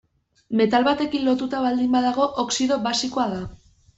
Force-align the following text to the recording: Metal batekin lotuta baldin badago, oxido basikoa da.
Metal 0.61 0.85
batekin 0.87 1.27
lotuta 1.27 1.59
baldin 1.67 1.93
badago, 1.97 2.27
oxido 2.47 2.81
basikoa 2.89 3.29
da. 3.37 3.45